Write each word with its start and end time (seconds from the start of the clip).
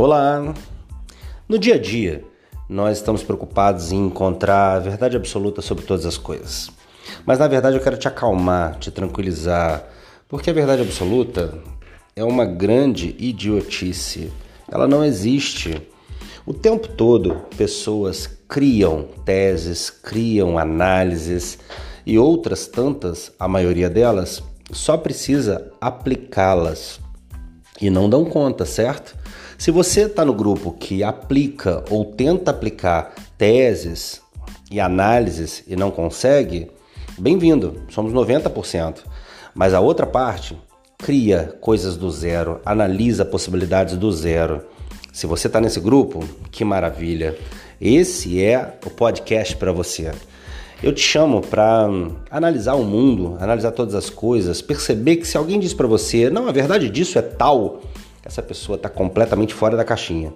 Olá! 0.00 0.54
No 1.48 1.58
dia 1.58 1.74
a 1.74 1.78
dia, 1.78 2.22
nós 2.68 2.98
estamos 2.98 3.24
preocupados 3.24 3.90
em 3.90 4.06
encontrar 4.06 4.76
a 4.76 4.78
verdade 4.78 5.16
absoluta 5.16 5.60
sobre 5.60 5.84
todas 5.84 6.06
as 6.06 6.16
coisas. 6.16 6.70
Mas 7.26 7.40
na 7.40 7.48
verdade 7.48 7.76
eu 7.76 7.82
quero 7.82 7.96
te 7.96 8.06
acalmar, 8.06 8.78
te 8.78 8.92
tranquilizar, 8.92 9.88
porque 10.28 10.50
a 10.50 10.52
verdade 10.52 10.82
absoluta 10.82 11.52
é 12.14 12.22
uma 12.22 12.44
grande 12.44 13.16
idiotice. 13.18 14.32
Ela 14.70 14.86
não 14.86 15.04
existe. 15.04 15.82
O 16.46 16.54
tempo 16.54 16.86
todo, 16.86 17.34
pessoas 17.56 18.28
criam 18.46 19.08
teses, 19.24 19.90
criam 19.90 20.56
análises 20.56 21.58
e 22.06 22.16
outras 22.16 22.68
tantas, 22.68 23.32
a 23.36 23.48
maioria 23.48 23.90
delas, 23.90 24.44
só 24.70 24.96
precisa 24.96 25.72
aplicá-las 25.80 27.00
e 27.80 27.90
não 27.90 28.08
dão 28.08 28.24
conta, 28.24 28.64
certo? 28.64 29.16
Se 29.56 29.70
você 29.70 30.02
está 30.02 30.24
no 30.24 30.32
grupo 30.32 30.72
que 30.72 31.02
aplica 31.02 31.84
ou 31.90 32.04
tenta 32.04 32.50
aplicar 32.50 33.14
teses 33.36 34.20
e 34.70 34.80
análises 34.80 35.64
e 35.66 35.74
não 35.74 35.90
consegue, 35.90 36.70
bem-vindo, 37.18 37.82
somos 37.88 38.12
90%. 38.12 38.98
Mas 39.54 39.74
a 39.74 39.80
outra 39.80 40.06
parte 40.06 40.56
cria 40.98 41.56
coisas 41.60 41.96
do 41.96 42.10
zero, 42.10 42.60
analisa 42.64 43.24
possibilidades 43.24 43.96
do 43.96 44.12
zero. 44.12 44.64
Se 45.12 45.26
você 45.26 45.46
está 45.48 45.60
nesse 45.60 45.80
grupo, 45.80 46.24
que 46.50 46.64
maravilha! 46.64 47.36
Esse 47.80 48.42
é 48.42 48.78
o 48.84 48.90
podcast 48.90 49.56
para 49.56 49.72
você. 49.72 50.12
Eu 50.80 50.92
te 50.92 51.00
chamo 51.00 51.40
para 51.40 51.88
analisar 52.30 52.76
o 52.76 52.84
mundo, 52.84 53.36
analisar 53.40 53.72
todas 53.72 53.96
as 53.96 54.08
coisas, 54.08 54.62
perceber 54.62 55.16
que 55.16 55.26
se 55.26 55.36
alguém 55.36 55.58
diz 55.58 55.74
para 55.74 55.88
você, 55.88 56.30
não, 56.30 56.46
a 56.46 56.52
verdade 56.52 56.88
disso 56.88 57.18
é 57.18 57.22
tal, 57.22 57.80
essa 58.24 58.40
pessoa 58.40 58.76
está 58.76 58.88
completamente 58.88 59.52
fora 59.52 59.76
da 59.76 59.84
caixinha. 59.84 60.32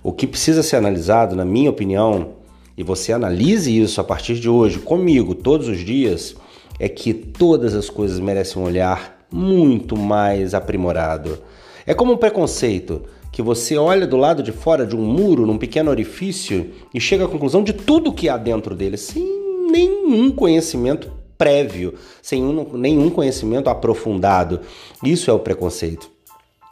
O 0.00 0.12
que 0.12 0.28
precisa 0.28 0.62
ser 0.62 0.76
analisado, 0.76 1.34
na 1.34 1.44
minha 1.44 1.70
opinião, 1.70 2.34
e 2.78 2.84
você 2.84 3.12
analise 3.12 3.76
isso 3.76 4.00
a 4.00 4.04
partir 4.04 4.36
de 4.36 4.48
hoje 4.48 4.78
comigo 4.78 5.34
todos 5.34 5.66
os 5.66 5.78
dias, 5.78 6.36
é 6.78 6.88
que 6.88 7.12
todas 7.12 7.74
as 7.74 7.90
coisas 7.90 8.20
merecem 8.20 8.62
um 8.62 8.66
olhar 8.66 9.26
muito 9.28 9.96
mais 9.96 10.54
aprimorado. 10.54 11.38
É 11.84 11.92
como 11.92 12.12
um 12.12 12.16
preconceito 12.16 13.02
que 13.32 13.42
você 13.42 13.76
olha 13.76 14.06
do 14.06 14.16
lado 14.16 14.40
de 14.40 14.52
fora 14.52 14.86
de 14.86 14.94
um 14.94 15.02
muro, 15.02 15.44
num 15.44 15.58
pequeno 15.58 15.90
orifício, 15.90 16.70
e 16.94 17.00
chega 17.00 17.24
à 17.24 17.28
conclusão 17.28 17.64
de 17.64 17.72
tudo 17.72 18.12
que 18.12 18.28
há 18.28 18.36
dentro 18.36 18.76
dele, 18.76 18.96
sem 18.96 19.33
nenhum 19.74 20.30
conhecimento 20.30 21.10
prévio, 21.36 21.94
sem 22.22 22.42
nenhum 22.74 23.10
conhecimento 23.10 23.68
aprofundado. 23.68 24.60
Isso 25.02 25.30
é 25.30 25.34
o 25.34 25.38
preconceito 25.38 26.14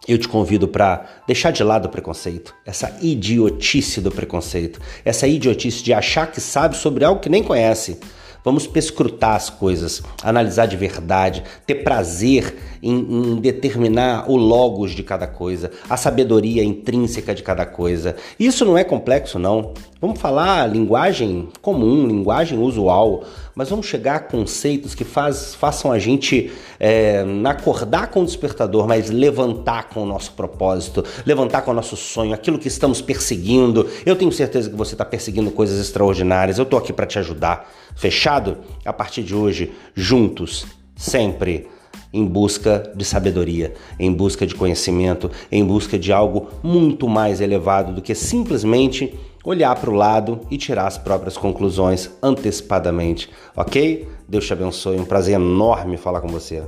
eu 0.06 0.18
te 0.18 0.26
convido 0.26 0.66
para 0.66 1.06
deixar 1.26 1.52
de 1.52 1.62
lado 1.62 1.86
o 1.86 1.88
preconceito, 1.88 2.54
essa 2.66 2.98
idiotice 3.00 4.00
do 4.00 4.10
preconceito, 4.10 4.80
essa 5.04 5.26
idiotice 5.26 5.82
de 5.82 5.92
achar 5.92 6.30
que 6.30 6.40
sabe 6.40 6.76
sobre 6.76 7.04
algo 7.04 7.20
que 7.20 7.28
nem 7.28 7.42
conhece. 7.42 7.98
Vamos 8.44 8.66
perscrutar 8.66 9.36
as 9.36 9.48
coisas, 9.48 10.02
analisar 10.22 10.66
de 10.66 10.76
verdade, 10.76 11.44
ter 11.66 11.76
prazer 11.76 12.56
em, 12.82 12.96
em, 12.98 13.36
determinar 13.36 14.28
o 14.28 14.36
logos 14.36 14.92
de 14.92 15.02
cada 15.02 15.26
coisa, 15.26 15.70
a 15.88 15.96
sabedoria 15.96 16.64
intrínseca 16.64 17.34
de 17.34 17.42
cada 17.42 17.64
coisa. 17.64 18.16
Isso 18.38 18.64
não 18.64 18.76
é 18.76 18.82
complexo, 18.82 19.38
não. 19.38 19.72
Vamos 20.00 20.20
falar 20.20 20.66
linguagem 20.66 21.48
comum, 21.60 22.08
linguagem 22.08 22.58
usual, 22.58 23.22
mas 23.54 23.68
vamos 23.68 23.86
chegar 23.86 24.16
a 24.16 24.18
conceitos 24.20 24.96
que 24.96 25.04
faz, 25.04 25.54
façam 25.54 25.92
a 25.92 25.98
gente 26.00 26.50
é, 26.80 27.24
acordar 27.44 28.08
com 28.08 28.22
o 28.22 28.24
despertador, 28.24 28.88
mas 28.88 29.10
levantar 29.10 29.90
com 29.90 30.02
o 30.02 30.06
nosso 30.06 30.32
propósito, 30.32 31.04
levantar 31.24 31.62
com 31.62 31.70
o 31.70 31.74
nosso 31.74 31.96
sonho, 31.96 32.34
aquilo 32.34 32.58
que 32.58 32.66
estamos 32.66 33.00
perseguindo. 33.00 33.88
Eu 34.04 34.16
tenho 34.16 34.32
certeza 34.32 34.68
que 34.68 34.74
você 34.74 34.94
está 34.94 35.04
perseguindo 35.04 35.52
coisas 35.52 35.78
extraordinárias. 35.78 36.58
Eu 36.58 36.64
estou 36.64 36.80
aqui 36.80 36.92
para 36.92 37.06
te 37.06 37.20
ajudar. 37.20 37.70
Fechado? 38.32 38.58
A 38.84 38.92
partir 38.92 39.22
de 39.22 39.34
hoje, 39.34 39.72
juntos, 39.94 40.64
sempre 40.96 41.68
em 42.12 42.24
busca 42.24 42.90
de 42.94 43.04
sabedoria, 43.04 43.74
em 43.98 44.12
busca 44.12 44.46
de 44.46 44.54
conhecimento, 44.54 45.30
em 45.50 45.64
busca 45.64 45.98
de 45.98 46.12
algo 46.12 46.48
muito 46.62 47.08
mais 47.08 47.40
elevado 47.40 47.92
do 47.92 48.02
que 48.02 48.14
simplesmente 48.14 49.18
olhar 49.44 49.74
para 49.74 49.90
o 49.90 49.94
lado 49.94 50.40
e 50.50 50.56
tirar 50.56 50.86
as 50.86 50.96
próprias 50.96 51.36
conclusões 51.36 52.10
antecipadamente, 52.22 53.28
ok? 53.56 54.08
Deus 54.28 54.46
te 54.46 54.52
abençoe, 54.52 54.98
um 54.98 55.04
prazer 55.04 55.34
enorme 55.34 55.96
falar 55.96 56.20
com 56.20 56.28
você. 56.28 56.62